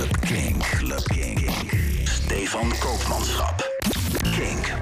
Club 0.00 0.20
Kink. 0.20 0.62
Club 0.62 1.02
Kink. 1.04 1.50
Stefan 2.04 2.72
Koopmanschap. 2.78 3.70
Kink. 4.22 4.72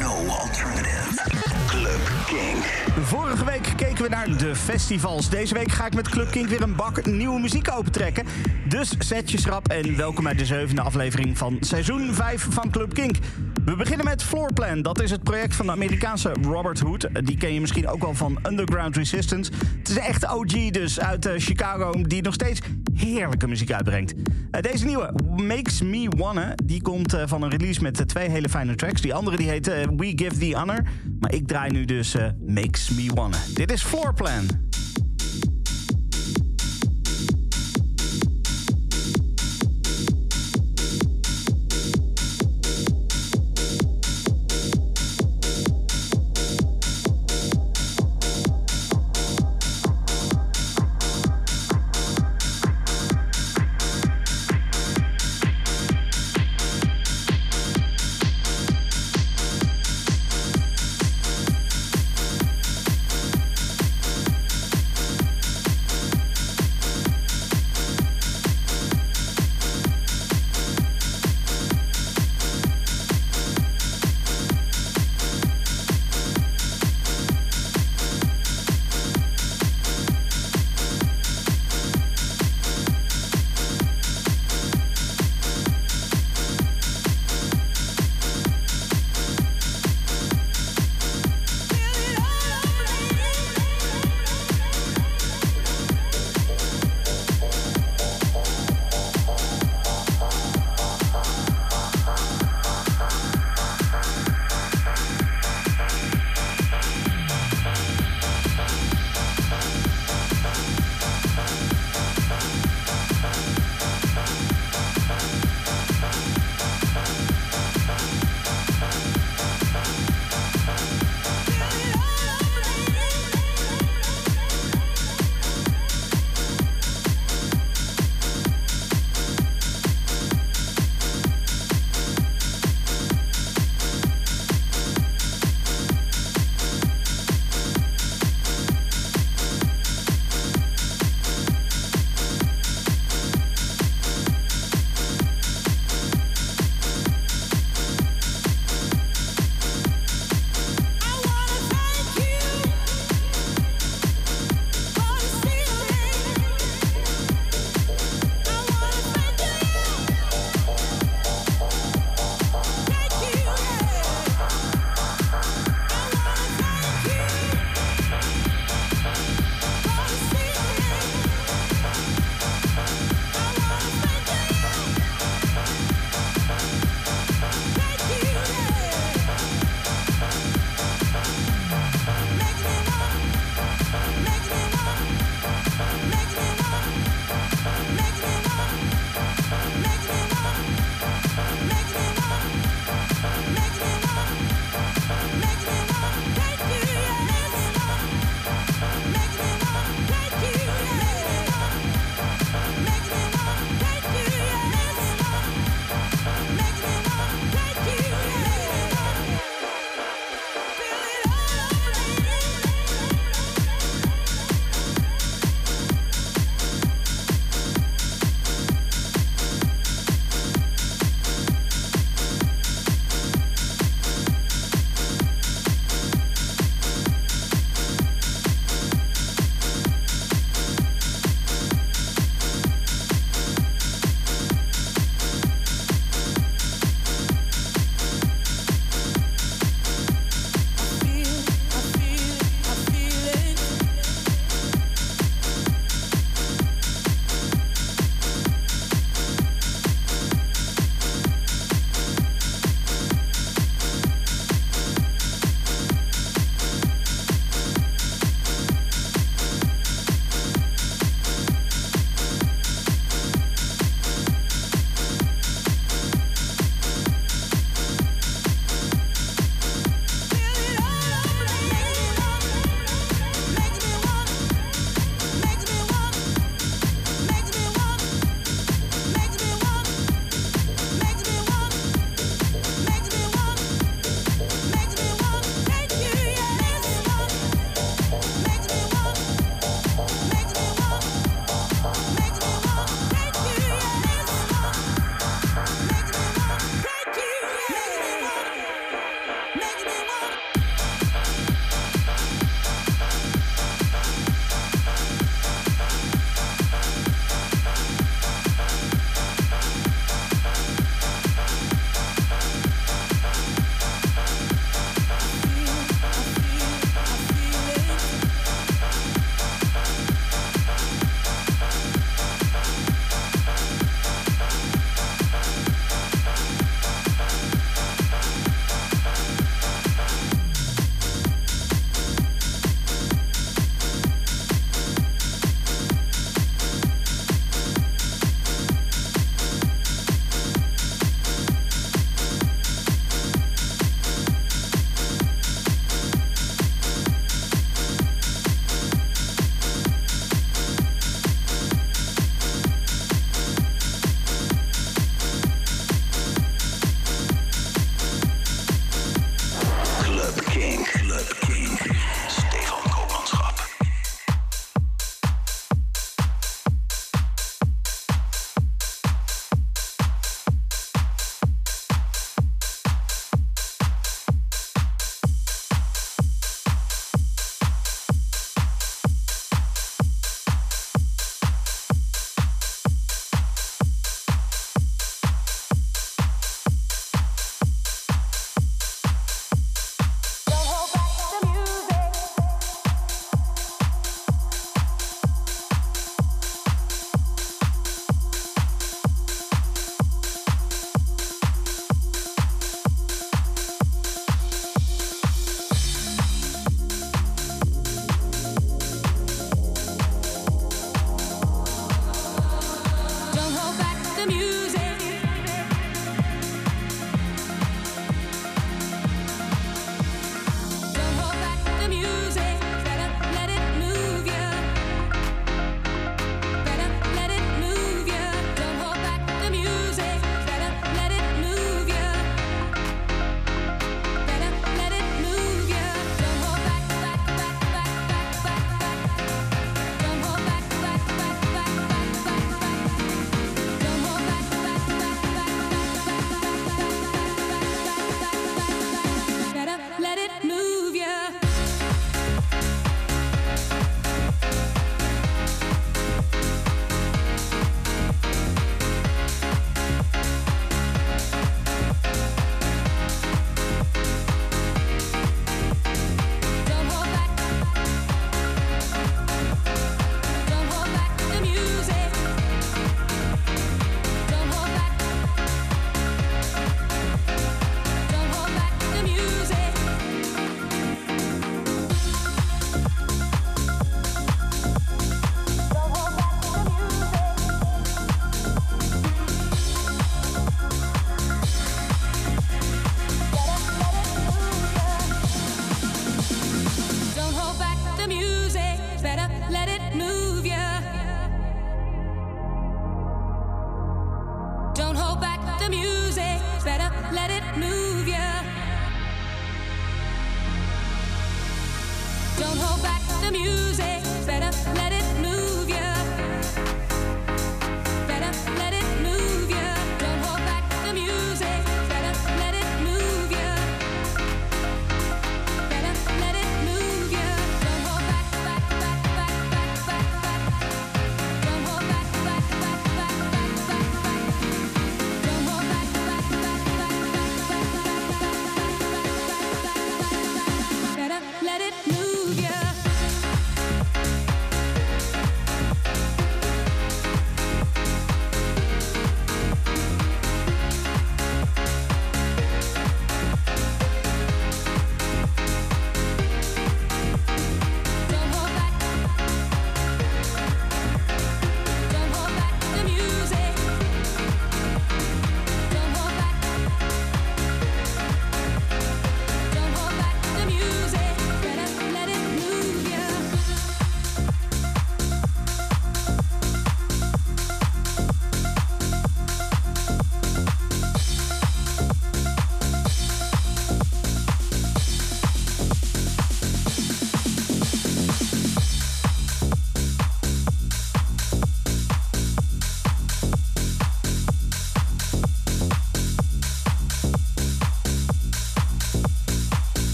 No 0.00 0.26
alternative. 0.28 1.22
Club 1.66 2.00
Kink. 2.26 2.64
Vorige 3.00 3.44
week 3.44 3.72
keken 3.76 4.02
we 4.02 4.08
naar 4.08 4.36
de 4.36 4.54
festivals. 4.54 5.30
Deze 5.30 5.54
week 5.54 5.72
ga 5.72 5.86
ik 5.86 5.94
met 5.94 6.08
Club 6.08 6.30
Kink 6.30 6.48
weer 6.48 6.62
een 6.62 6.76
bak 6.76 7.06
nieuwe 7.06 7.40
muziek 7.40 7.70
opentrekken. 7.70 8.26
Dus 8.68 8.92
zet 8.98 9.30
je 9.30 9.38
schrap 9.38 9.68
en 9.68 9.96
welkom 9.96 10.24
bij 10.24 10.34
de 10.34 10.46
zevende 10.46 10.80
aflevering 10.80 11.38
van 11.38 11.56
seizoen 11.60 12.14
5 12.14 12.46
van 12.50 12.70
Club 12.70 12.94
Kink. 12.94 13.16
We 13.64 13.76
beginnen 13.76 14.06
met 14.06 14.22
Floorplan. 14.22 14.82
Dat 14.82 15.00
is 15.00 15.10
het 15.10 15.22
project 15.22 15.56
van 15.56 15.66
de 15.66 15.72
Amerikaanse 15.72 16.32
Robert 16.42 16.80
Hood. 16.80 17.08
Die 17.24 17.36
ken 17.36 17.54
je 17.54 17.60
misschien 17.60 17.88
ook 17.88 18.02
wel 18.02 18.14
van 18.14 18.38
Underground 18.48 18.96
Resistance. 18.96 19.52
Het 19.78 19.88
is 19.88 19.96
een 19.96 20.02
echte 20.02 20.34
OG 20.34 20.70
dus 20.70 21.00
uit 21.00 21.26
eh, 21.26 21.32
Chicago 21.36 22.02
die 22.02 22.22
nog 22.22 22.34
steeds 22.34 22.60
heerlijke 22.94 23.46
muziek 23.46 23.72
uitbrengt. 23.72 24.14
Eh, 24.50 24.60
deze 24.62 24.84
nieuwe 24.84 25.12
Makes 25.36 25.82
Me 25.82 26.08
Wanna 26.16 26.54
die 26.64 26.82
komt 26.82 27.14
eh, 27.14 27.22
van 27.26 27.42
een 27.42 27.50
release 27.50 27.82
met 27.82 28.08
twee 28.08 28.30
hele 28.30 28.48
fijne 28.48 28.74
tracks. 28.74 29.00
Die 29.00 29.14
andere 29.14 29.36
die 29.36 29.48
heet 29.48 29.66
We 29.96 30.12
Give 30.16 30.38
The 30.38 30.56
Honor. 30.56 30.82
Maar 31.20 31.34
ik 31.34 31.46
draai 31.46 31.70
nu 31.70 31.84
dus 31.84 32.16
Makes 32.46 32.90
Me 32.90 33.10
Wanna. 33.14 33.38
Dit 33.54 33.72
is 33.72 33.82
Floorplan. 33.82 34.69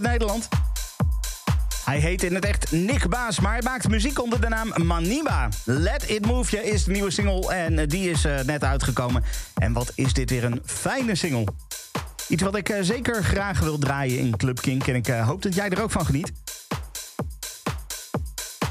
Nederland. 0.00 0.48
Hij 1.84 1.98
heet 1.98 2.22
in 2.22 2.34
het 2.34 2.44
echt 2.44 2.72
Nick 2.72 3.08
Baas, 3.08 3.40
maar 3.40 3.52
hij 3.52 3.62
maakt 3.62 3.88
muziek 3.88 4.22
onder 4.22 4.40
de 4.40 4.48
naam 4.48 4.72
Maniba. 4.86 5.48
Let 5.64 6.10
It 6.10 6.26
Move 6.26 6.56
Je 6.56 6.64
is 6.64 6.84
de 6.84 6.90
nieuwe 6.90 7.10
single 7.10 7.54
en 7.54 7.78
eh, 7.78 7.86
die 7.86 8.10
is 8.10 8.24
uh, 8.24 8.40
net 8.40 8.64
uitgekomen. 8.64 9.24
En 9.54 9.72
wat 9.72 9.92
is 9.94 10.12
dit 10.12 10.30
weer 10.30 10.44
een 10.44 10.62
fijne 10.64 11.14
single. 11.14 11.46
Iets 12.28 12.42
wat 12.42 12.56
ik 12.56 12.68
uh, 12.68 12.76
zeker 12.80 13.24
graag 13.24 13.60
wil 13.60 13.78
draaien 13.78 14.18
in 14.18 14.36
Club 14.36 14.60
Kink 14.60 14.86
en 14.86 14.94
ik 14.94 15.06
hoop 15.06 15.42
dat 15.42 15.54
jij 15.54 15.68
er 15.68 15.82
ook 15.82 15.90
van 15.90 16.06
geniet. 16.06 16.32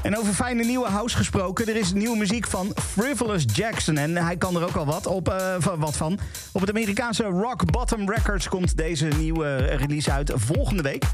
En 0.08 0.18
over 0.18 0.34
fijne 0.34 0.64
nieuwe 0.64 0.88
house 0.88 1.16
gesproken, 1.16 1.68
er 1.68 1.76
is 1.76 1.92
nieuwe 1.92 2.16
muziek 2.16 2.46
van 2.46 2.72
Frivolous 2.74 3.44
Jackson. 3.52 3.96
En 3.96 4.16
hij 4.16 4.36
kan 4.36 4.56
er 4.56 4.62
ook 4.62 4.74
al 4.74 4.86
wat, 4.86 5.06
op, 5.06 5.28
uh, 5.28 5.56
wat 5.76 5.96
van. 5.96 6.18
Op 6.52 6.60
het 6.60 6.70
Amerikaanse 6.70 7.22
Rock 7.22 7.70
Bottom 7.70 8.10
Records 8.10 8.48
komt 8.48 8.76
deze 8.76 9.06
nieuwe 9.06 9.56
release 9.56 10.12
uit 10.12 10.32
volgende 10.34 10.82
week. 10.82 11.04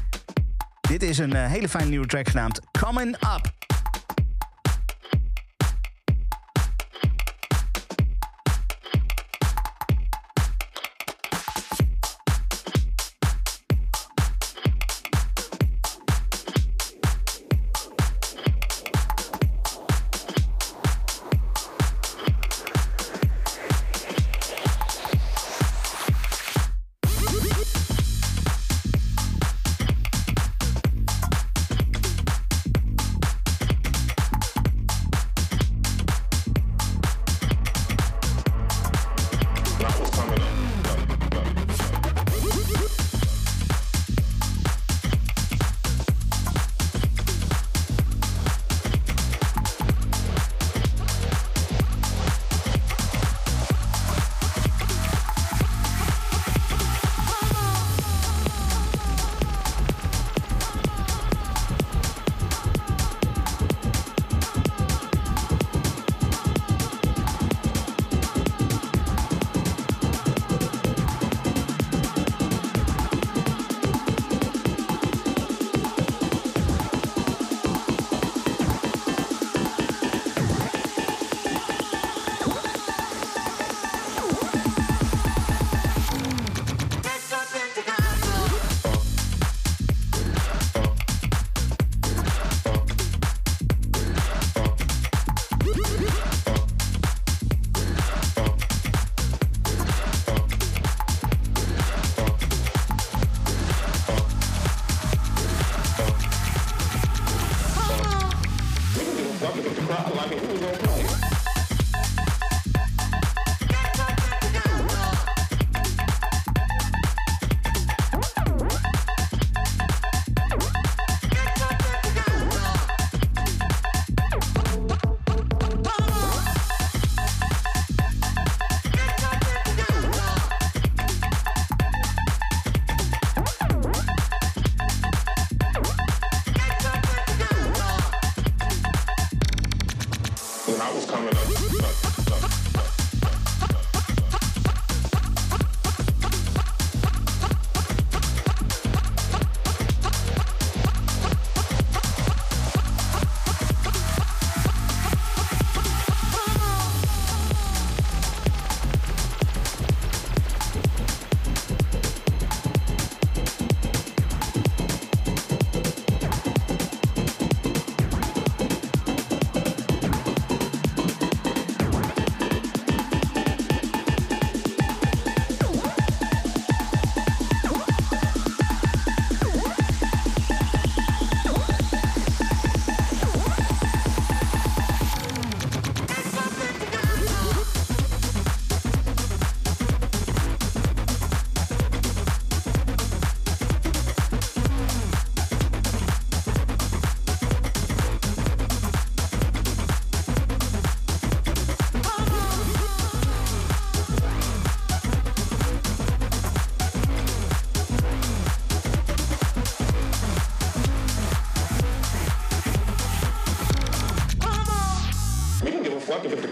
Dit 0.81 1.03
is 1.03 1.17
een 1.17 1.35
uh, 1.35 1.45
hele 1.45 1.69
fijne 1.69 1.89
nieuwe 1.89 2.07
track 2.07 2.27
genaamd 2.27 2.59
Coming 2.79 3.15
Up. 3.15 3.74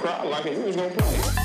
crowd 0.04 0.28
like 0.28 0.46
it, 0.46 0.66
was 0.66 0.76
gonna 0.76 0.90
play. 0.90 1.43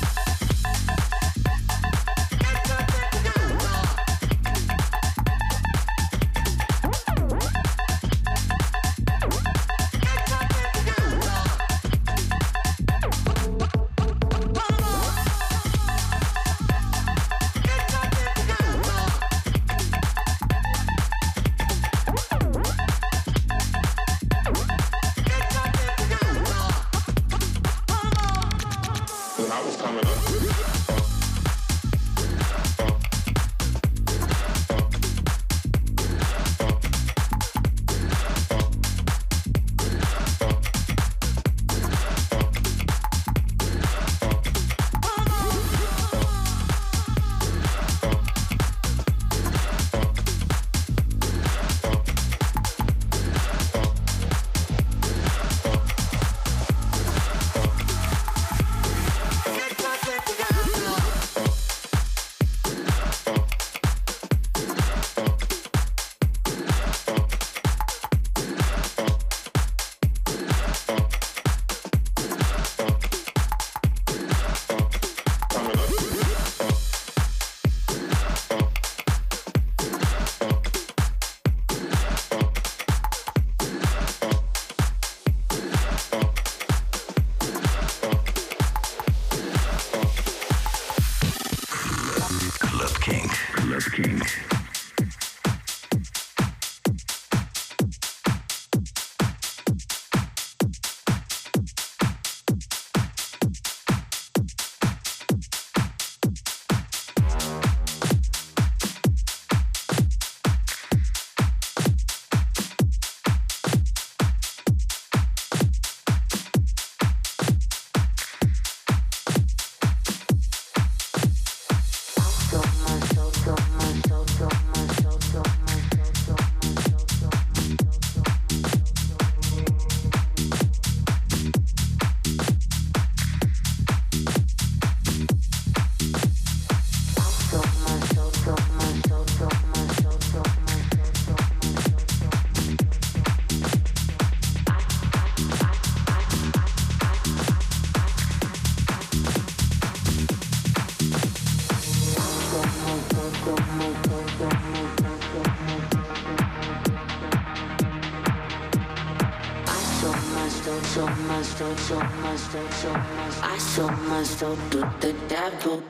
I 163.41 163.57
sold 163.57 163.97
my 164.07 164.23
soul 164.23 164.57
to 164.71 164.79
the 165.01 165.13
devil. 165.27 165.83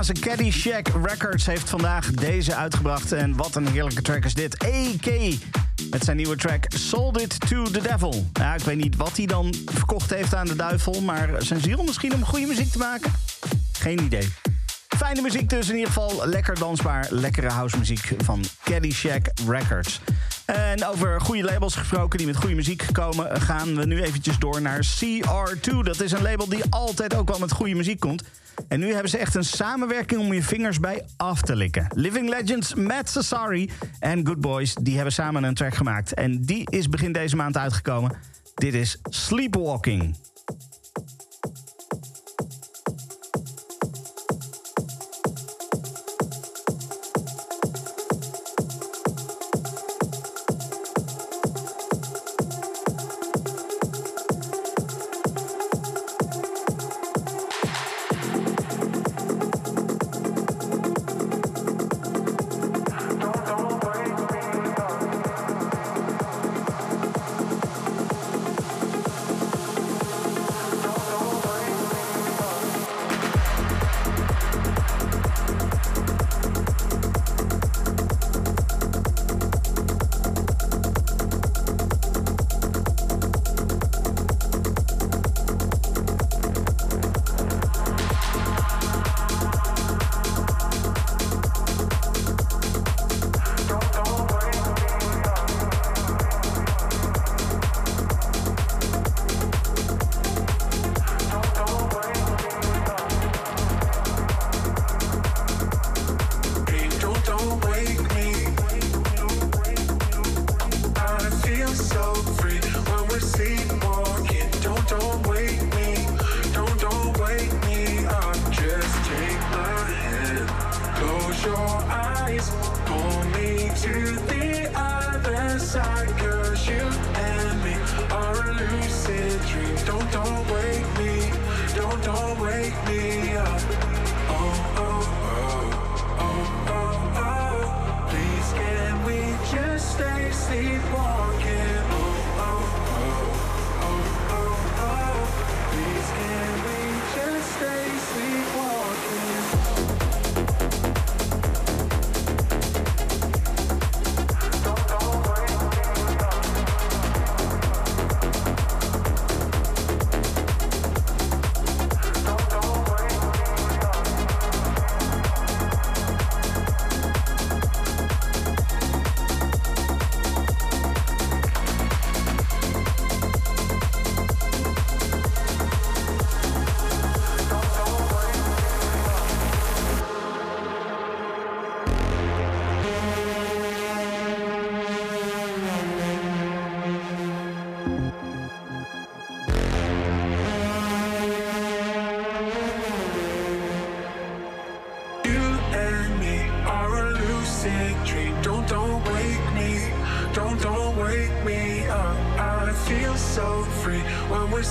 Amerikaanse 0.00 0.36
Caddyshack 0.36 0.88
Records 1.02 1.46
heeft 1.46 1.70
vandaag 1.70 2.10
deze 2.10 2.54
uitgebracht. 2.54 3.12
En 3.12 3.36
wat 3.36 3.54
een 3.54 3.66
heerlijke 3.66 4.02
track 4.02 4.24
is 4.24 4.34
dit. 4.34 4.58
AK 4.58 5.12
met 5.90 6.04
zijn 6.04 6.16
nieuwe 6.16 6.36
track 6.36 6.64
Sold 6.68 7.20
It 7.20 7.40
To 7.48 7.64
The 7.64 7.80
Devil. 7.80 8.26
Ja, 8.32 8.54
ik 8.54 8.60
weet 8.60 8.76
niet 8.76 8.96
wat 8.96 9.16
hij 9.16 9.26
dan 9.26 9.54
verkocht 9.64 10.10
heeft 10.10 10.34
aan 10.34 10.46
de 10.46 10.56
duivel... 10.56 11.00
maar 11.00 11.30
zijn 11.38 11.60
ziel 11.60 11.82
misschien 11.82 12.14
om 12.14 12.24
goede 12.24 12.46
muziek 12.46 12.72
te 12.72 12.78
maken? 12.78 13.12
Geen 13.72 14.00
idee. 14.00 14.28
Fijne 14.96 15.20
muziek 15.20 15.48
dus 15.48 15.68
in 15.68 15.74
ieder 15.74 15.92
geval. 15.92 16.26
Lekker 16.26 16.58
dansbaar, 16.58 17.06
lekkere 17.10 17.48
housemuziek 17.48 18.12
van 18.24 18.44
Caddyshack 18.64 19.26
Records. 19.46 20.00
En 20.44 20.84
over 20.84 21.20
goede 21.20 21.42
labels 21.42 21.74
gesproken 21.74 22.18
die 22.18 22.26
met 22.26 22.36
goede 22.36 22.54
muziek 22.54 22.86
komen... 22.92 23.40
gaan 23.40 23.76
we 23.76 23.86
nu 23.86 24.02
eventjes 24.02 24.38
door 24.38 24.62
naar 24.62 24.86
CR2. 24.86 25.76
Dat 25.82 26.00
is 26.00 26.12
een 26.12 26.22
label 26.22 26.48
die 26.48 26.62
altijd 26.70 27.14
ook 27.14 27.28
wel 27.28 27.38
met 27.38 27.52
goede 27.52 27.74
muziek 27.74 28.00
komt. 28.00 28.22
En 28.70 28.80
nu 28.80 28.92
hebben 28.92 29.10
ze 29.10 29.18
echt 29.18 29.34
een 29.34 29.44
samenwerking 29.44 30.20
om 30.20 30.32
je 30.32 30.42
vingers 30.42 30.80
bij 30.80 31.04
af 31.16 31.40
te 31.40 31.56
likken. 31.56 31.86
Living 31.94 32.28
Legends, 32.28 32.74
Matt 32.74 33.08
Sassari 33.08 33.70
en 33.98 34.26
Good 34.26 34.40
Boys... 34.40 34.74
die 34.74 34.94
hebben 34.94 35.12
samen 35.12 35.44
een 35.44 35.54
track 35.54 35.74
gemaakt. 35.74 36.14
En 36.14 36.40
die 36.40 36.70
is 36.70 36.88
begin 36.88 37.12
deze 37.12 37.36
maand 37.36 37.56
uitgekomen. 37.56 38.12
Dit 38.54 38.74
is 38.74 38.98
Sleepwalking. 39.02 40.16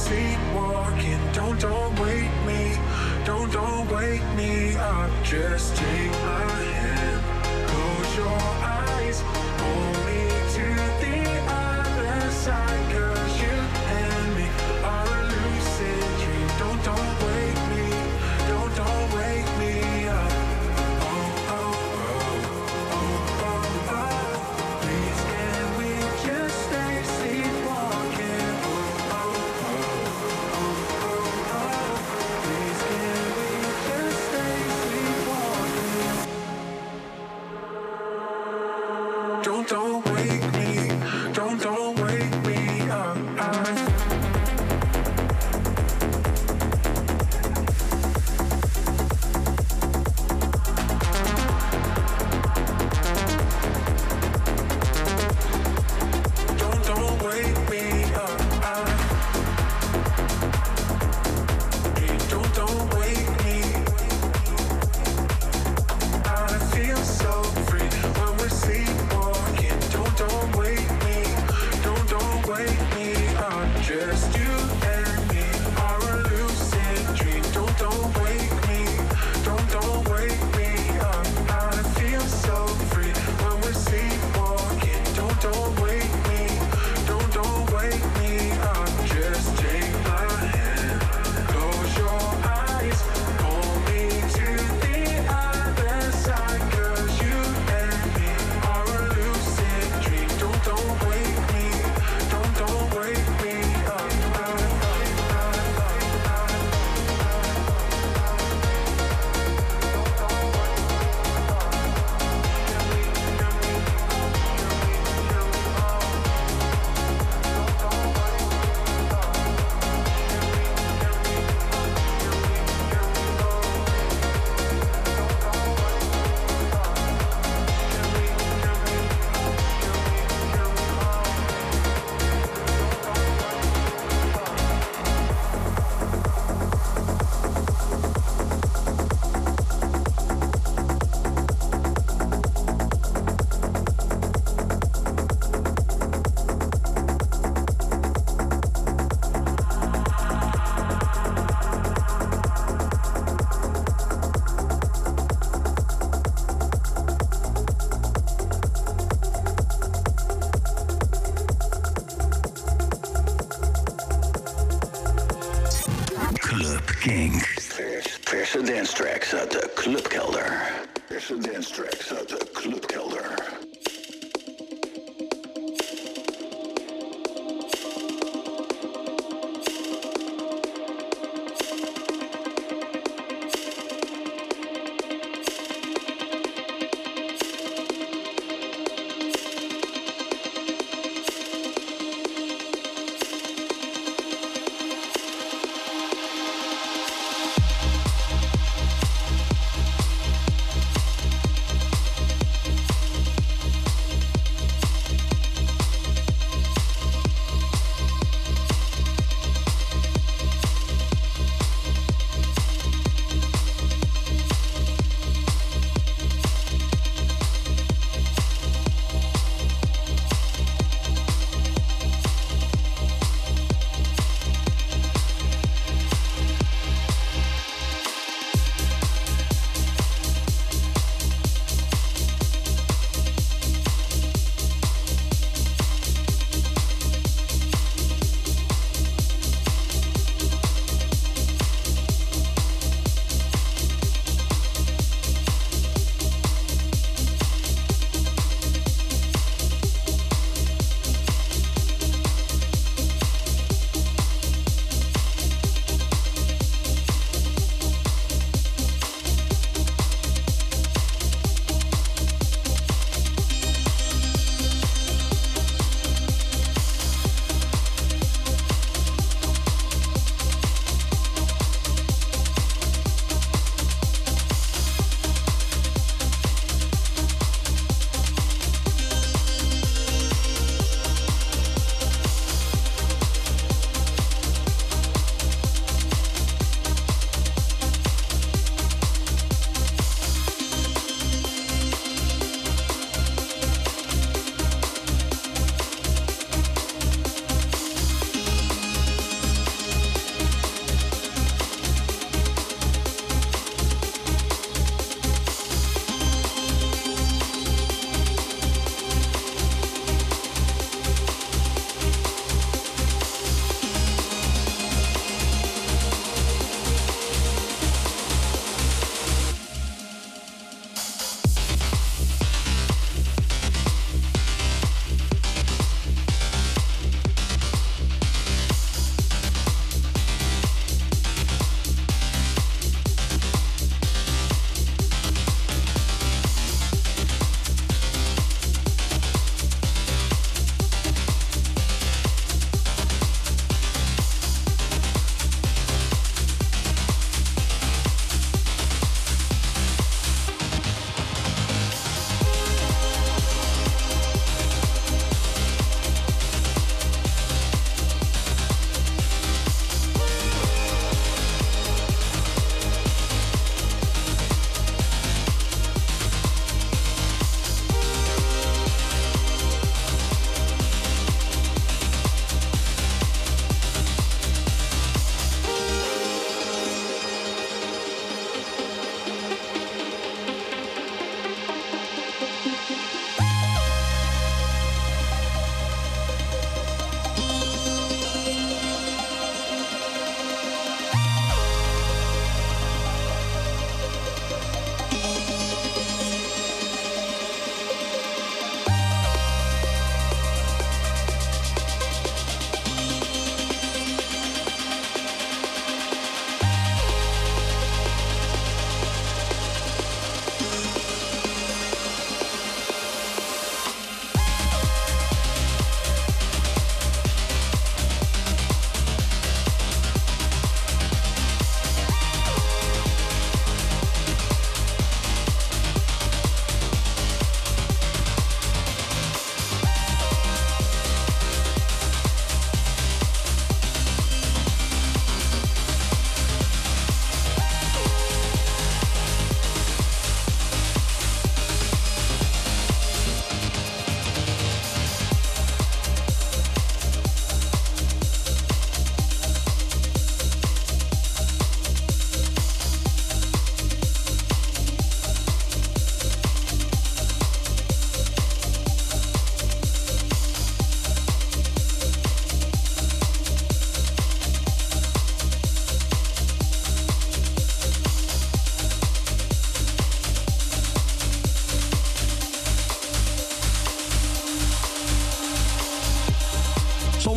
see 0.10 0.38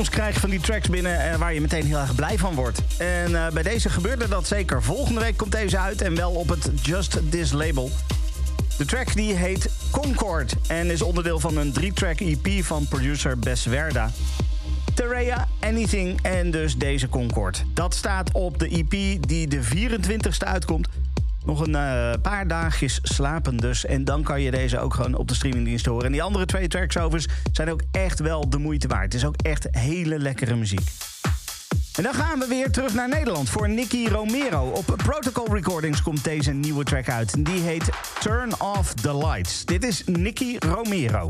soms 0.05 0.17
krijg 0.17 0.41
van 0.41 0.51
die 0.51 0.61
tracks 0.61 0.89
binnen 0.89 1.31
eh, 1.31 1.37
waar 1.37 1.55
je 1.55 1.61
meteen 1.61 1.87
heel 1.87 1.99
erg 1.99 2.15
blij 2.15 2.39
van 2.39 2.55
wordt. 2.55 2.83
En 2.99 3.45
eh, 3.45 3.53
bij 3.53 3.63
deze 3.63 3.91
gebeurde 3.91 4.29
dat 4.29 4.47
zeker. 4.47 4.83
Volgende 4.83 5.21
week 5.21 5.37
komt 5.37 5.53
deze 5.53 5.79
uit 5.79 6.03
en 6.03 6.15
wel 6.15 6.31
op 6.31 6.49
het 6.49 6.71
Just 6.83 7.31
This 7.31 7.53
label. 7.53 7.91
De 8.79 8.85
track 8.85 9.15
die 9.15 9.35
heet 9.35 9.71
Concord 9.91 10.55
en 10.69 10.91
is 10.91 11.03
onderdeel 11.03 11.41
van 11.41 11.57
een 11.57 11.73
drie-track 11.73 12.21
EP 12.21 12.65
van 12.65 12.87
producer 12.89 13.39
Bess 13.39 13.65
Werda. 13.65 14.11
Terrea, 14.95 15.49
Anything 15.61 16.19
en 16.23 16.51
dus 16.51 16.77
deze 16.77 17.09
Concord. 17.09 17.65
Dat 17.75 17.95
staat 17.95 18.33
op 18.33 18.59
de 18.59 18.69
EP 18.69 19.23
die 19.29 19.49
de 19.49 19.61
24ste 19.63 20.47
uitkomt. 20.47 20.89
Nog 21.45 21.61
een 21.61 21.75
eh, 21.75 22.13
paar 22.23 22.47
dagjes 22.49 22.99
slapen 23.03 23.57
dus. 23.57 23.85
En 23.85 24.05
dan 24.05 24.23
kan 24.23 24.41
je 24.41 24.51
deze 24.51 24.79
ook 24.79 24.95
gewoon 24.95 25.15
op 25.15 25.29
de 25.29 25.35
streamingdienst 25.35 25.87
horen. 25.87 26.07
En 26.07 26.13
die 26.13 26.23
andere 26.23 26.47
twee 26.47 26.69
tracks 26.69 26.99
overigens 26.99 27.35
zijn 27.53 27.71
ook 27.71 27.83
echt 27.91 28.19
wel 28.19 28.51
de 28.51 28.59
moeite 28.59 28.89
waard. 28.89 29.05
Het 29.05 29.15
is 29.15 29.25
ook 29.25 29.37
echt 29.37 29.69
hele 29.71 30.19
lekkere 30.19 30.55
muziek. 30.55 30.91
En 31.97 32.03
dan 32.03 32.15
gaan 32.15 32.39
we 32.39 32.47
weer 32.49 32.71
terug 32.71 32.95
naar 32.95 33.09
Nederland 33.09 33.51
voor 33.51 33.69
Nicky 33.69 34.07
Romero. 34.07 34.69
Op 34.69 34.95
Protocol 34.97 35.55
Recordings 35.55 36.03
komt 36.03 36.25
deze 36.25 36.53
nieuwe 36.53 36.85
track 36.85 37.09
uit. 37.09 37.33
En 37.33 37.43
die 37.43 37.61
heet 37.61 37.91
Turn 38.21 38.61
Off 38.61 38.95
the 38.95 39.17
Lights. 39.17 39.65
Dit 39.65 39.85
is 39.85 40.03
Nicky 40.07 40.57
Romero. 40.59 41.29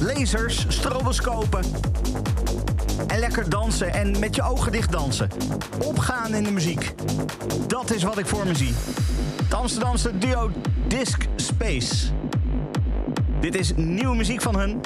Lasers, 0.00 0.66
stroboscopen. 0.68 1.64
En 3.06 3.18
lekker 3.18 3.50
dansen 3.50 3.92
en 3.92 4.18
met 4.18 4.34
je 4.34 4.42
ogen 4.42 4.72
dicht 4.72 4.92
dansen. 4.92 5.28
Opgaan 5.84 6.34
in 6.34 6.44
de 6.44 6.50
muziek. 6.50 6.94
Dat 7.66 7.94
is 7.94 8.02
wat 8.02 8.18
ik 8.18 8.26
voor 8.26 8.46
me 8.46 8.54
zie. 8.54 8.74
Het 9.42 9.54
Amsterdamse 9.54 10.18
duo 10.18 10.50
Disc 10.88 11.24
Space. 11.36 12.06
Dit 13.40 13.54
is 13.54 13.72
nieuwe 13.76 14.16
muziek 14.16 14.42
van 14.42 14.58
hun. 14.58 14.80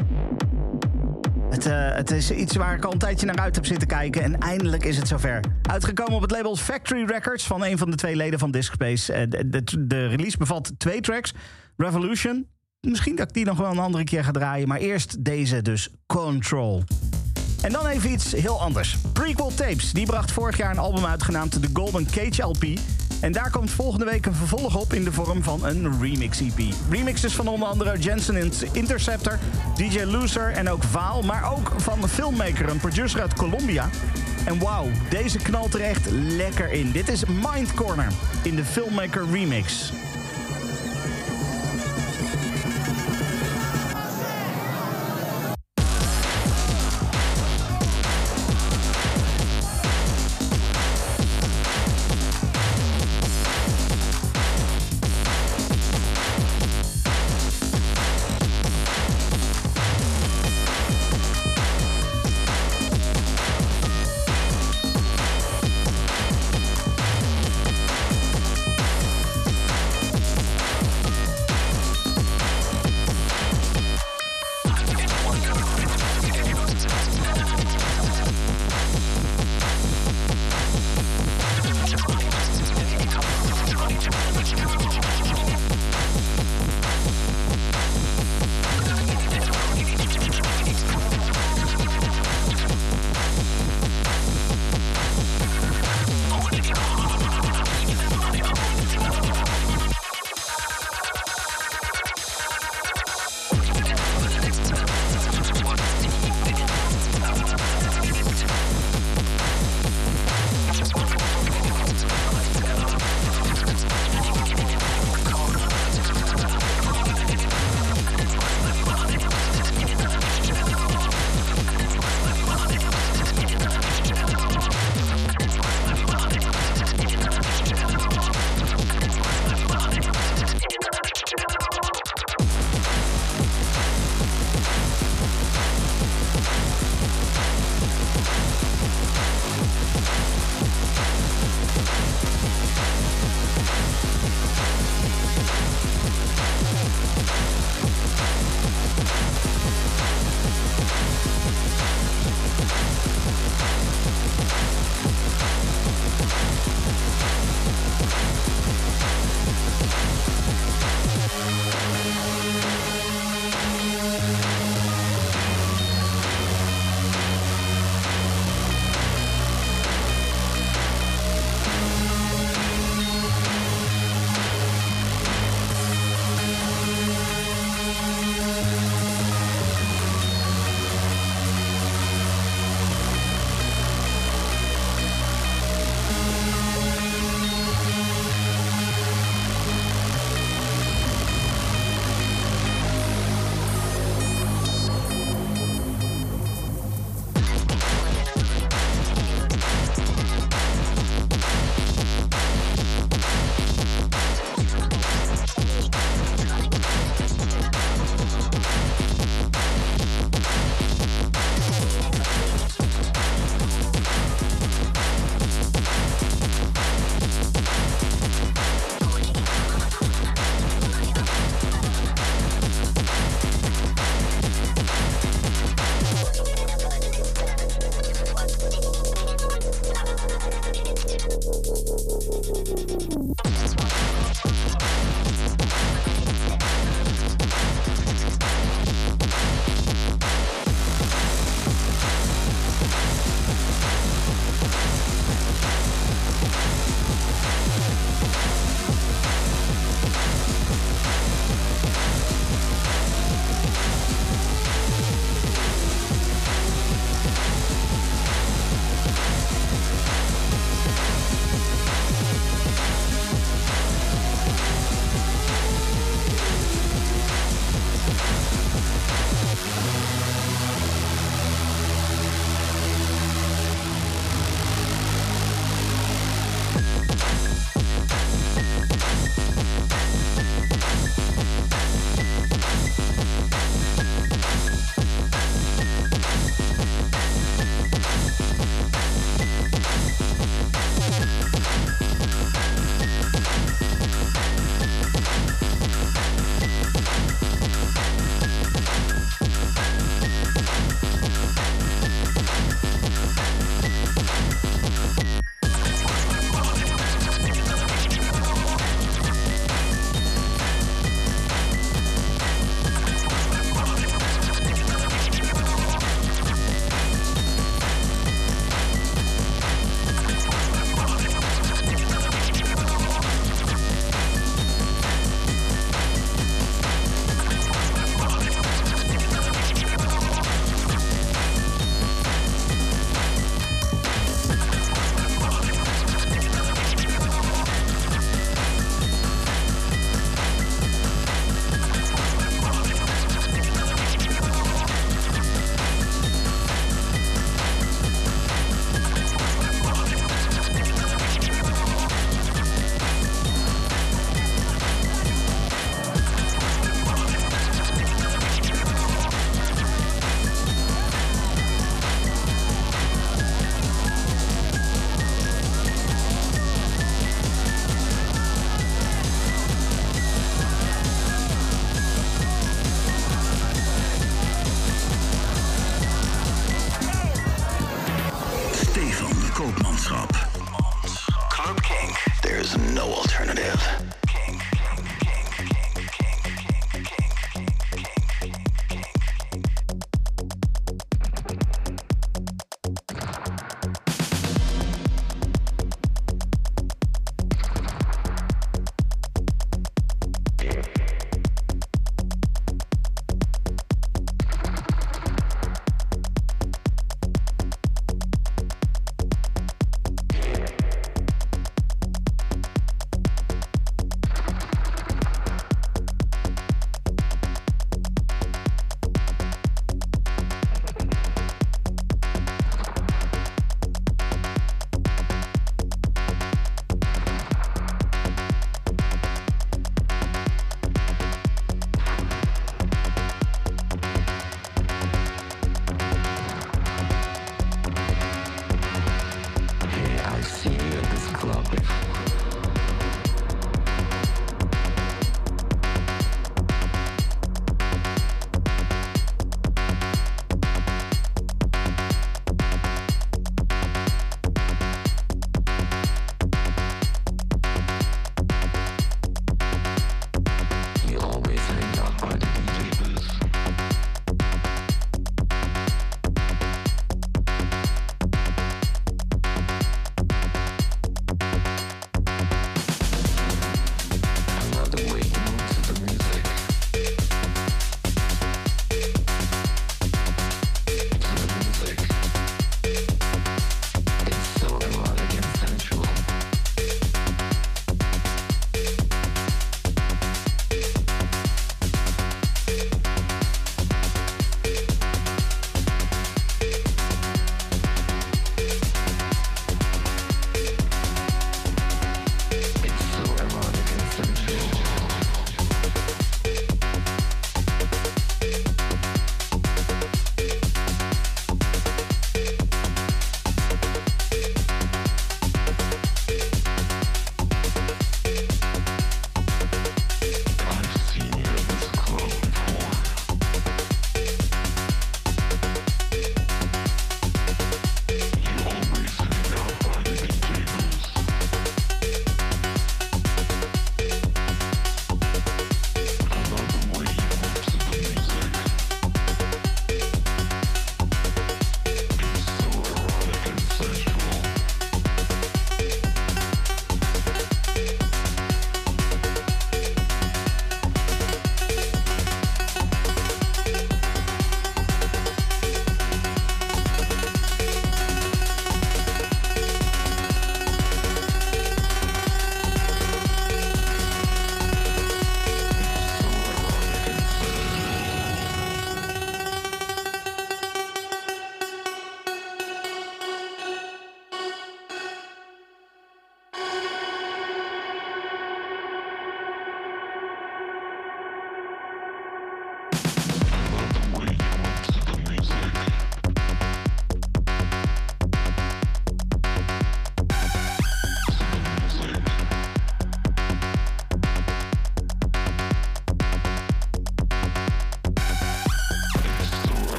Het, 1.50 1.66
eh, 1.66 1.94
het 1.94 2.10
is 2.10 2.30
iets 2.30 2.56
waar 2.56 2.74
ik 2.74 2.84
al 2.84 2.92
een 2.92 2.98
tijdje 2.98 3.26
naar 3.26 3.38
uit 3.38 3.54
heb 3.54 3.66
zitten 3.66 3.88
kijken. 3.88 4.22
En 4.22 4.38
eindelijk 4.38 4.84
is 4.84 4.96
het 4.96 5.08
zover. 5.08 5.40
Uitgekomen 5.70 6.14
op 6.14 6.22
het 6.22 6.30
label 6.30 6.56
Factory 6.56 7.04
Records 7.04 7.46
van 7.46 7.64
een 7.64 7.78
van 7.78 7.90
de 7.90 7.96
twee 7.96 8.16
leden 8.16 8.38
van 8.38 8.50
Disc 8.50 8.72
Space. 8.72 9.12
Eh, 9.12 9.26
de 9.78 10.06
release 10.06 10.36
bevat 10.36 10.72
twee 10.78 11.00
tracks. 11.00 11.34
Revolution. 11.76 12.51
Misschien 12.88 13.16
dat 13.16 13.28
ik 13.28 13.34
die 13.34 13.44
nog 13.44 13.58
wel 13.58 13.70
een 13.70 13.78
andere 13.78 14.04
keer 14.04 14.24
ga 14.24 14.30
draaien. 14.30 14.68
Maar 14.68 14.78
eerst 14.78 15.24
deze 15.24 15.62
dus. 15.62 15.88
Control. 16.06 16.82
En 17.62 17.72
dan 17.72 17.86
even 17.86 18.10
iets 18.10 18.32
heel 18.32 18.60
anders. 18.60 18.96
Prequel 19.12 19.54
Tapes. 19.54 19.92
Die 19.92 20.06
bracht 20.06 20.32
vorig 20.32 20.56
jaar 20.56 20.70
een 20.70 20.78
album 20.78 21.04
uit 21.04 21.22
genaamd 21.22 21.62
The 21.62 21.68
Golden 21.72 22.06
Cage 22.10 22.42
LP. 22.42 22.64
En 23.20 23.32
daar 23.32 23.50
komt 23.50 23.70
volgende 23.70 24.04
week 24.04 24.26
een 24.26 24.34
vervolg 24.34 24.76
op 24.76 24.92
in 24.92 25.04
de 25.04 25.12
vorm 25.12 25.42
van 25.42 25.66
een 25.66 26.00
remix-EP. 26.00 26.74
Remixes 26.90 27.34
van 27.34 27.48
onder 27.48 27.68
andere 27.68 27.98
Jensen 27.98 28.52
Interceptor, 28.72 29.38
DJ 29.76 30.02
Loser 30.02 30.52
en 30.52 30.70
ook 30.70 30.82
Vaal. 30.82 31.22
Maar 31.22 31.52
ook 31.52 31.72
van 31.76 32.02
een 32.02 32.08
filmmaker, 32.08 32.68
een 32.68 32.80
producer 32.80 33.20
uit 33.20 33.34
Colombia. 33.34 33.88
En 34.44 34.58
wauw, 34.58 34.86
deze 35.10 35.38
knalt 35.38 35.74
er 35.74 35.80
echt 35.80 36.10
lekker 36.10 36.72
in. 36.72 36.92
Dit 36.92 37.08
is 37.08 37.24
Mind 37.24 37.74
Corner 37.74 38.12
in 38.42 38.56
de 38.56 38.64
Filmmaker 38.64 39.30
Remix. 39.30 39.92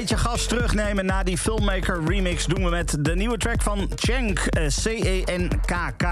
Beetje 0.00 0.16
gas 0.16 0.46
terugnemen 0.46 1.06
na 1.06 1.22
die 1.22 1.38
Filmmaker 1.38 2.04
remix 2.04 2.46
doen 2.46 2.64
we 2.64 2.70
met 2.70 2.96
de 3.04 3.16
nieuwe 3.16 3.36
track 3.36 3.62
van 3.62 3.90
Cenk, 3.94 4.38
eh, 4.38 4.66
C-E-N-K-K. 4.66 6.06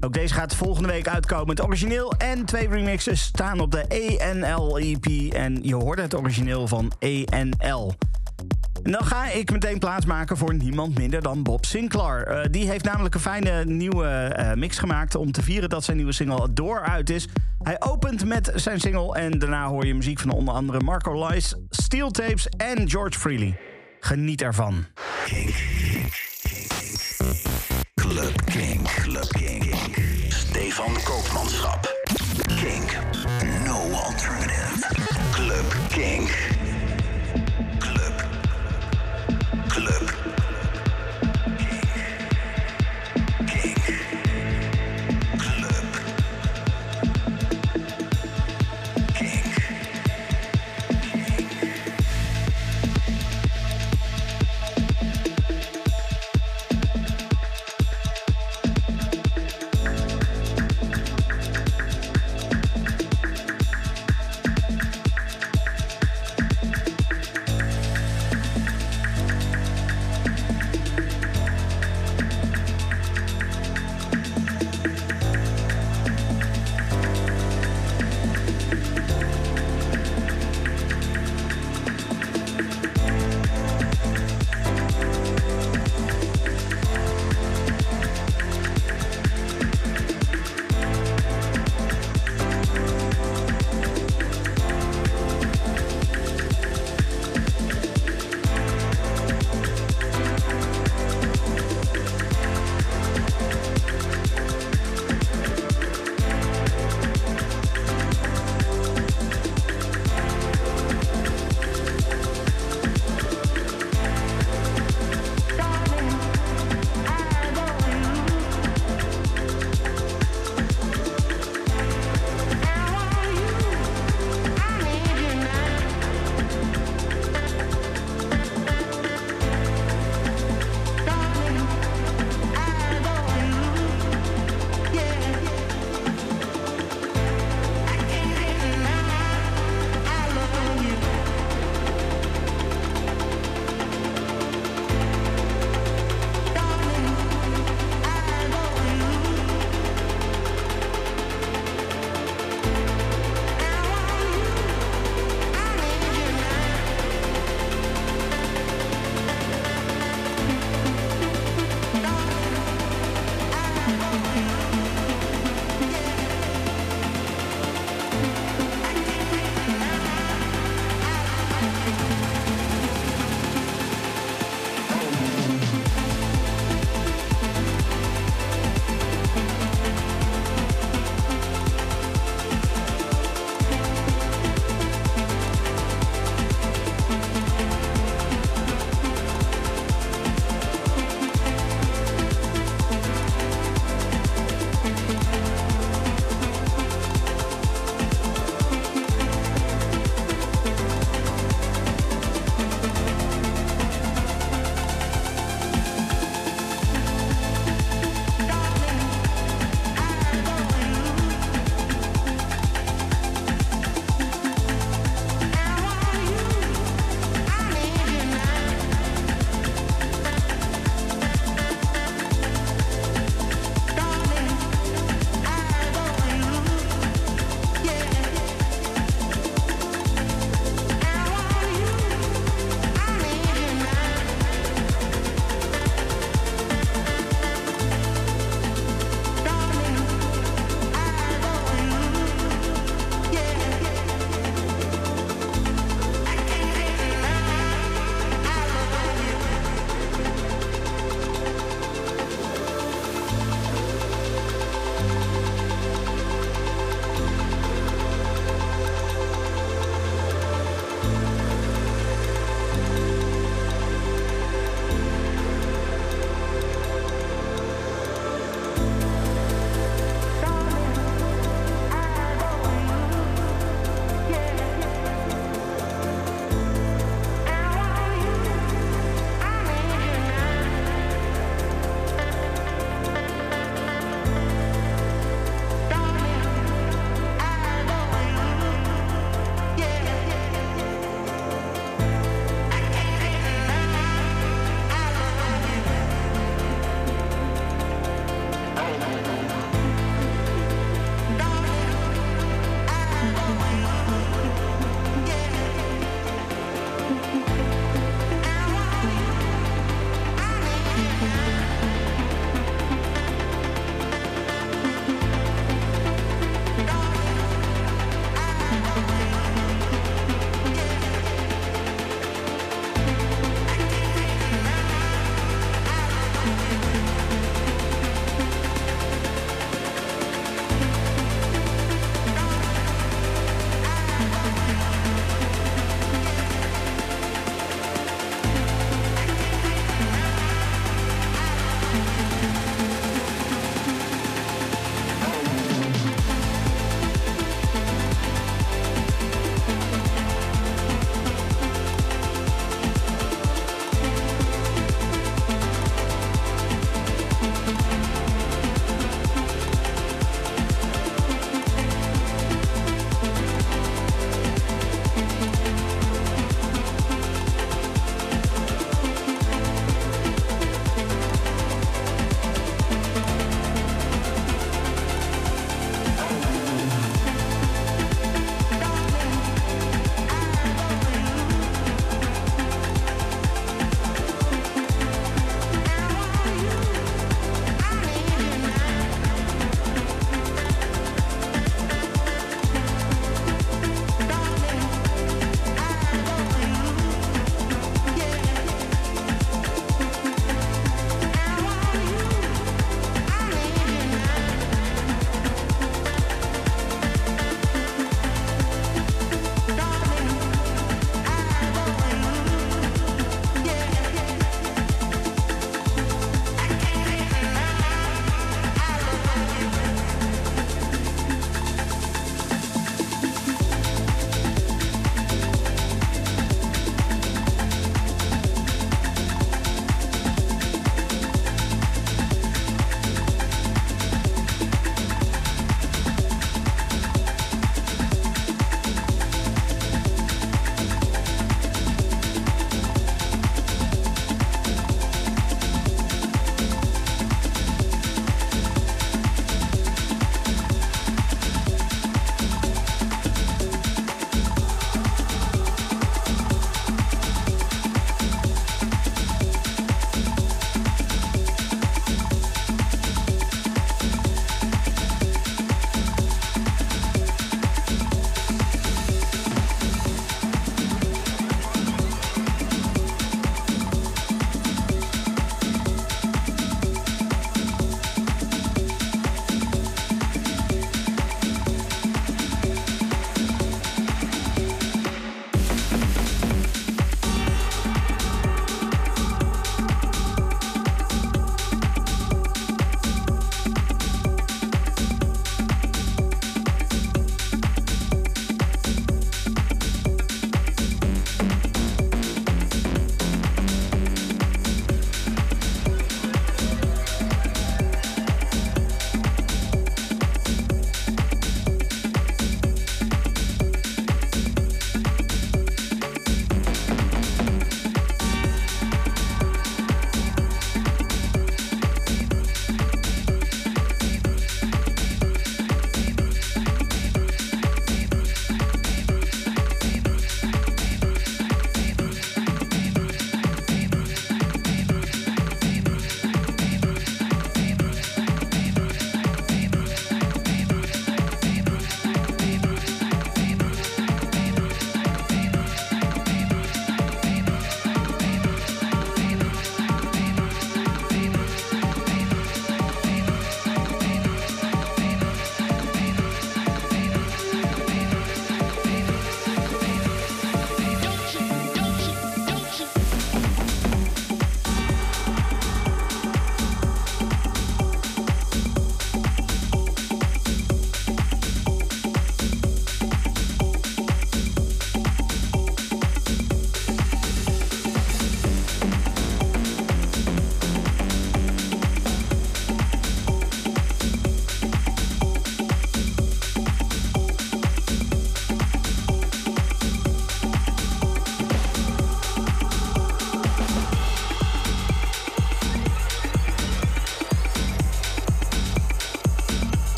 Ook 0.00 0.12
deze 0.12 0.34
gaat 0.34 0.54
volgende 0.54 0.88
week 0.88 1.08
uitkomen. 1.08 1.48
Het 1.48 1.64
origineel 1.64 2.12
en 2.12 2.44
twee 2.44 2.68
remixes 2.68 3.22
staan 3.22 3.60
op 3.60 3.70
de 3.70 3.84
ENL-EP. 3.88 5.32
En 5.32 5.58
je 5.62 5.74
hoort 5.74 5.98
het 5.98 6.16
origineel 6.16 6.68
van 6.68 6.92
ENL. 6.98 7.94
En 8.82 8.92
dan 8.92 9.04
ga 9.04 9.30
ik 9.30 9.50
meteen 9.52 9.78
plaatsmaken 9.78 10.36
voor 10.36 10.54
niemand 10.54 10.98
minder 10.98 11.22
dan 11.22 11.42
Bob 11.42 11.64
Sinclair. 11.64 12.26
Eh, 12.26 12.50
die 12.50 12.68
heeft 12.68 12.84
namelijk 12.84 13.14
een 13.14 13.20
fijne 13.20 13.64
nieuwe 13.64 14.06
eh, 14.06 14.52
mix 14.52 14.78
gemaakt 14.78 15.14
om 15.14 15.32
te 15.32 15.42
vieren 15.42 15.68
dat 15.68 15.84
zijn 15.84 15.96
nieuwe 15.96 16.12
single 16.12 16.52
Door 16.52 16.80
uit 16.80 17.10
is. 17.10 17.28
Hij 17.62 17.76
opent 17.80 18.24
met 18.24 18.52
zijn 18.54 18.80
single 18.80 19.14
en 19.14 19.38
daarna 19.38 19.66
hoor 19.66 19.86
je 19.86 19.94
muziek 19.94 20.20
van 20.20 20.30
onder 20.30 20.54
andere 20.54 20.80
Marco 20.80 21.26
Lies, 21.26 21.54
Steel 21.70 22.10
Tapes 22.10 22.46
en 22.46 22.90
George 22.90 23.18
Freely. 23.18 23.58
Geniet 24.00 24.42
ervan. 24.42 24.86
Stefan 30.28 31.02
Koopmanschap. 31.04 31.98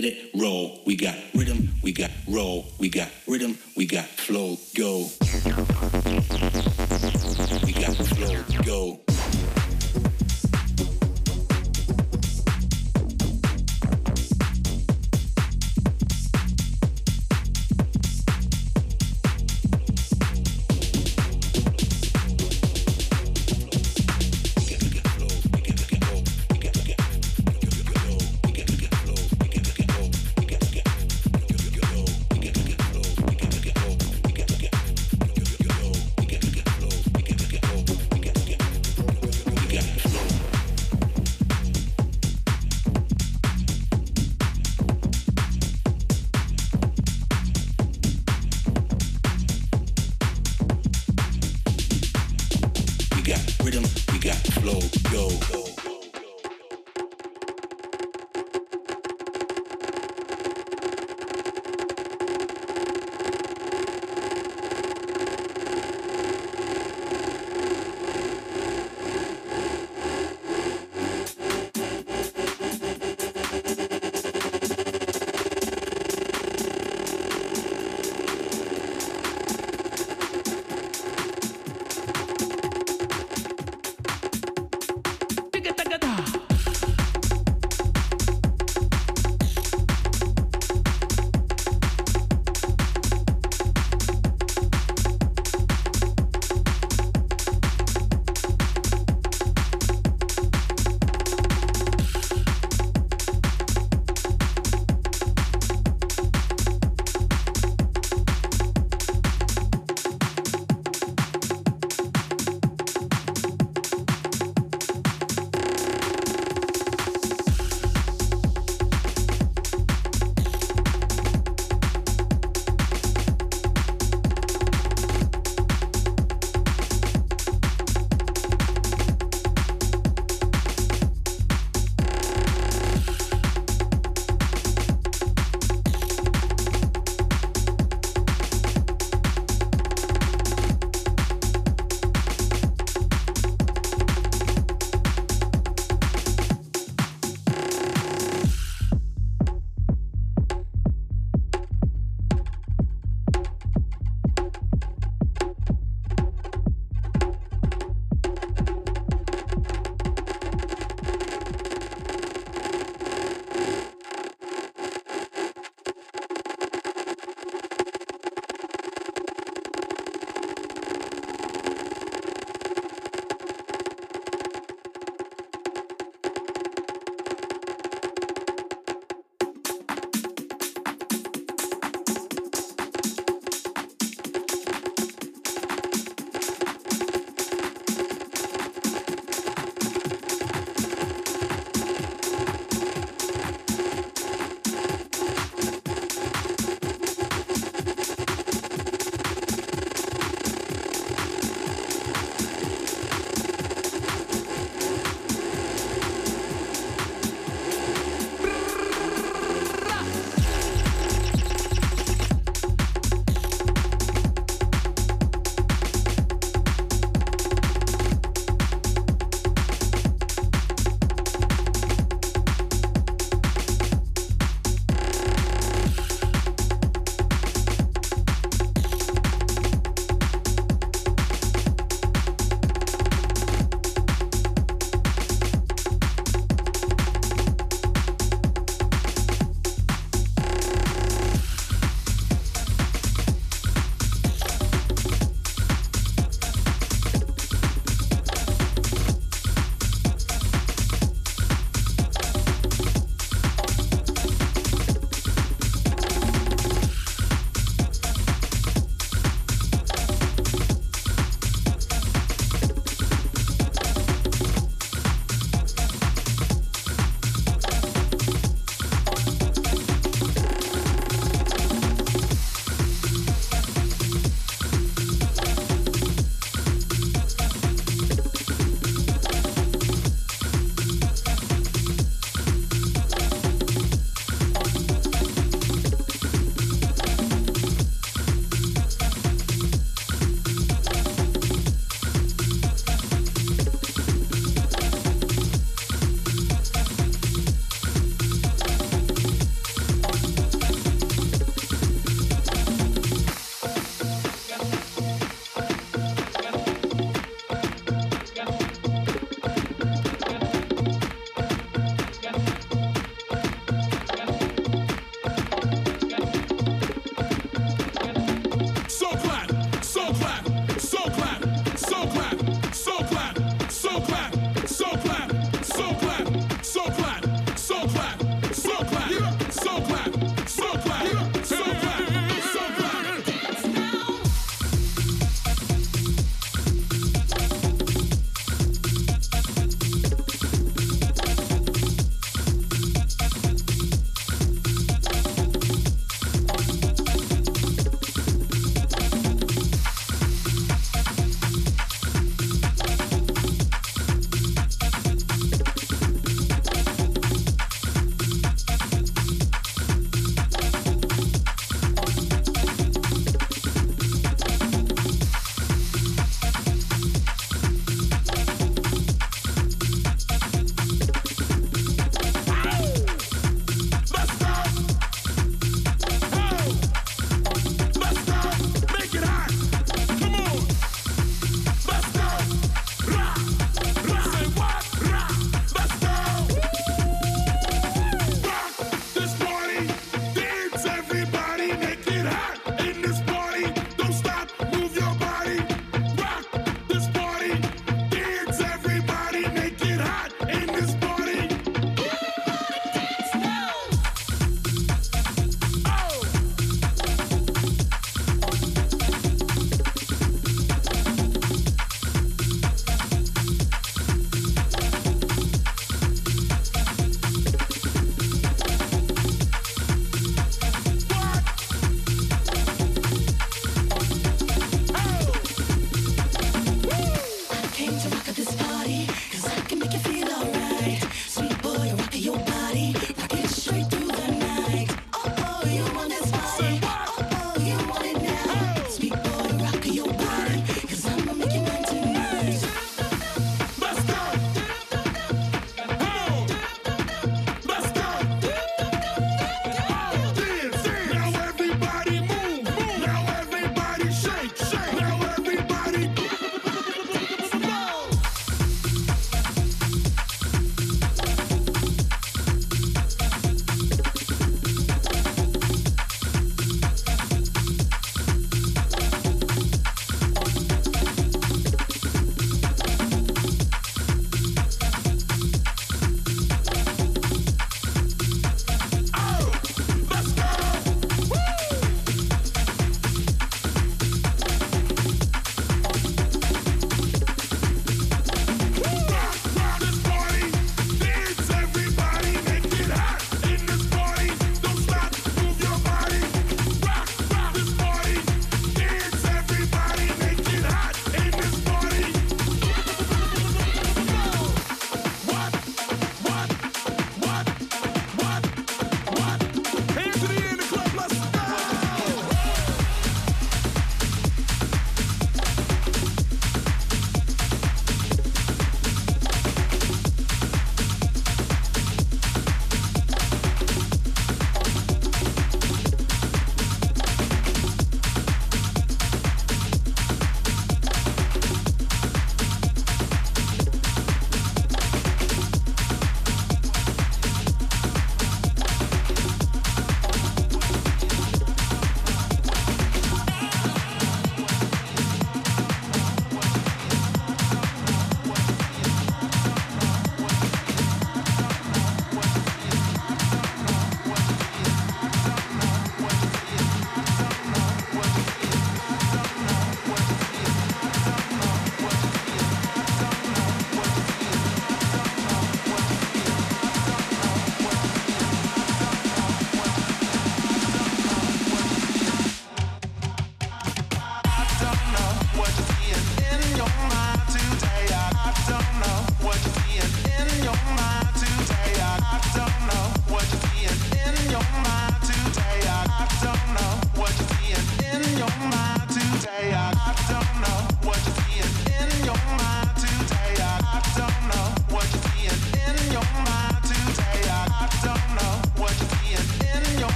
Let 0.00 0.12
it 0.12 0.30
roll. 0.34 0.80
We 0.86 0.96
got 0.96 1.16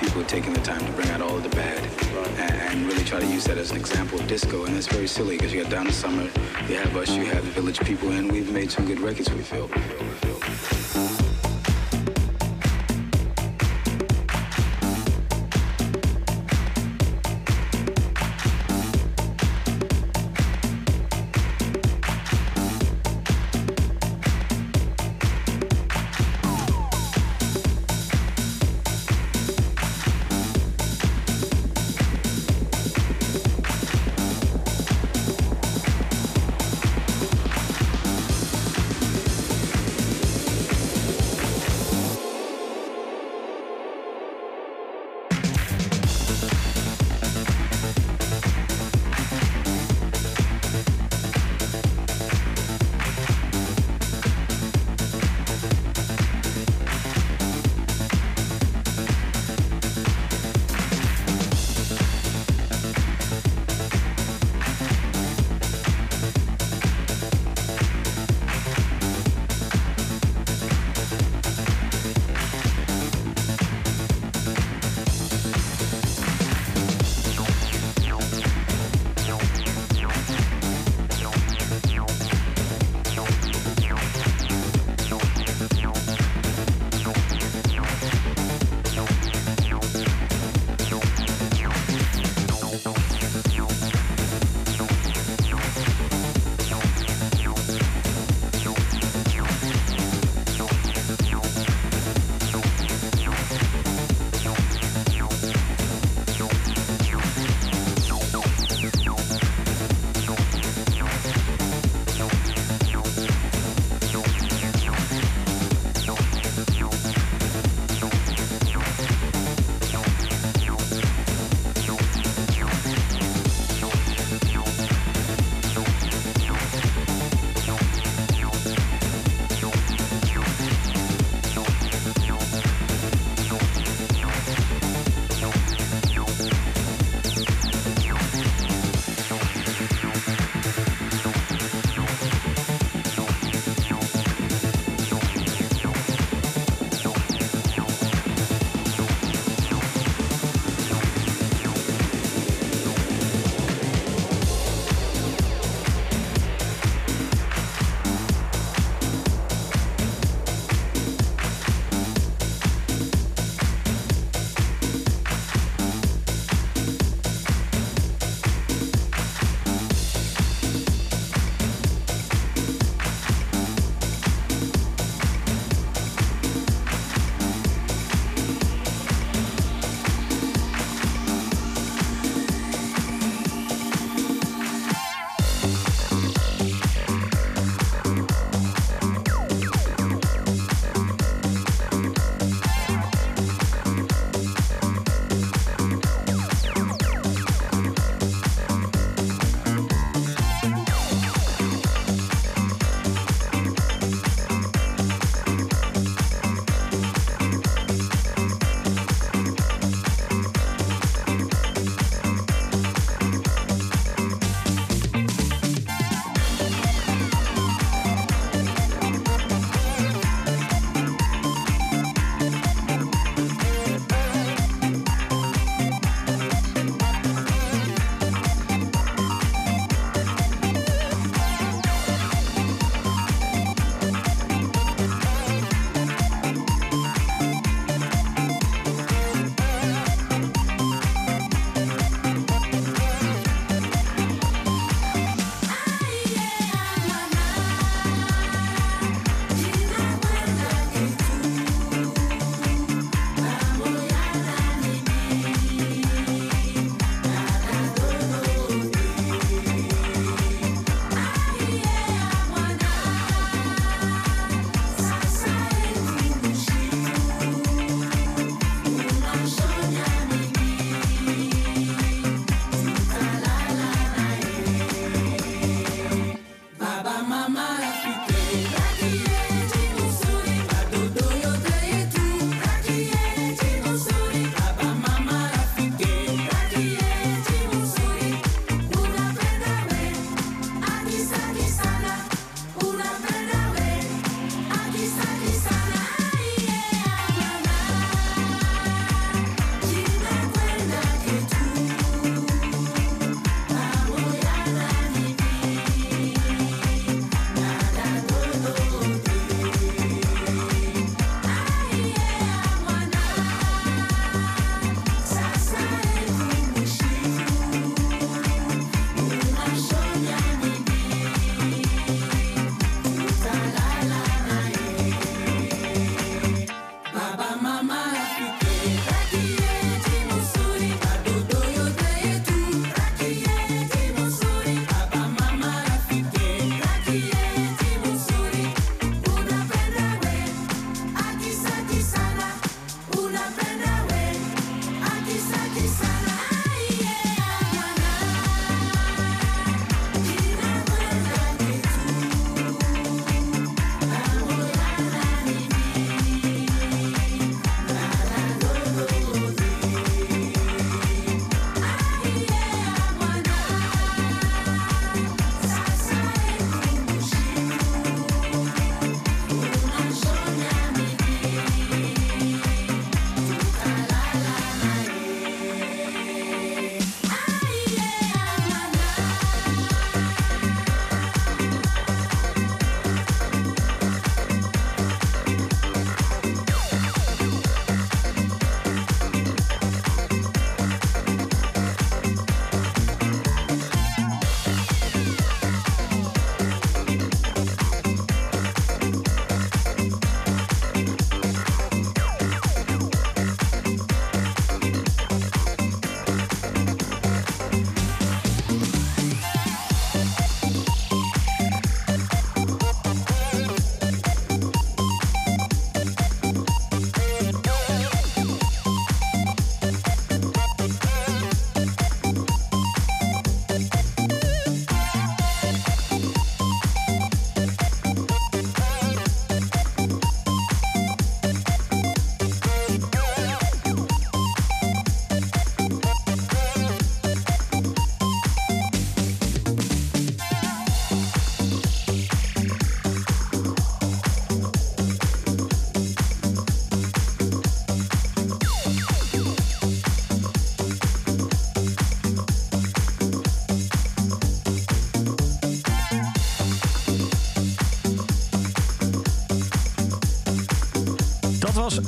people 0.00 0.22
are 0.22 0.26
taking 0.26 0.54
the 0.54 0.60
time 0.60 0.80
to 0.80 0.92
bring 0.92 1.10
out 1.10 1.20
all 1.20 1.36
of 1.36 1.42
the 1.42 1.48
bad 1.50 1.78
and, 2.38 2.54
and 2.54 2.86
really 2.86 3.04
try 3.04 3.20
to 3.20 3.26
use 3.26 3.44
that 3.44 3.58
as 3.58 3.70
an 3.70 3.76
example 3.76 4.18
of 4.18 4.26
disco. 4.26 4.64
And 4.64 4.74
that's 4.74 4.86
very 4.86 5.06
silly 5.06 5.36
because 5.36 5.52
you 5.52 5.62
got 5.62 5.70
Donna 5.70 5.92
Summer, 5.92 6.22
you 6.68 6.76
have 6.76 6.96
us, 6.96 7.10
you 7.10 7.26
have 7.26 7.44
the 7.44 7.50
Village 7.50 7.78
People, 7.80 8.10
and 8.12 8.32
we've 8.32 8.50
made 8.50 8.70
some 8.70 8.86
good 8.86 9.00
records, 9.00 9.30
we 9.30 9.42
feel. 9.42 9.68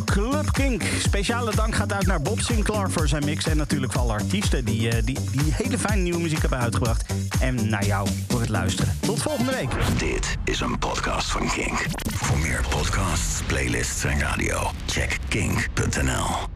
Club 0.05 0.53
Kink. 0.53 0.83
Speciale 0.99 1.55
dank 1.55 1.75
gaat 1.75 1.93
uit 1.93 2.07
naar 2.07 2.23
Bob 2.23 2.41
Sinclair 2.41 2.91
voor 2.91 3.09
zijn 3.09 3.25
mix. 3.25 3.45
En 3.45 3.57
natuurlijk 3.57 3.93
voor 3.93 4.01
alle 4.01 4.13
artiesten 4.13 4.65
die, 4.65 4.89
eh, 4.89 5.05
die, 5.05 5.19
die 5.31 5.55
hele 5.55 5.79
fijne 5.79 6.03
nieuwe 6.03 6.21
muziek 6.21 6.41
hebben 6.41 6.59
uitgebracht. 6.59 7.13
En 7.41 7.69
naar 7.69 7.85
jou 7.85 8.09
voor 8.29 8.41
het 8.41 8.49
luisteren. 8.49 8.97
Tot 9.01 9.23
volgende 9.23 9.53
week. 9.53 9.71
Dit 9.99 10.37
is 10.45 10.61
een 10.61 10.79
podcast 10.79 11.31
van 11.31 11.51
Kink. 11.51 11.87
Voor 12.15 12.39
meer 12.39 12.65
podcasts, 12.69 13.43
playlists 13.47 14.05
en 14.05 14.21
radio, 14.21 14.71
check 14.87 15.19
kink.nl. 15.29 16.52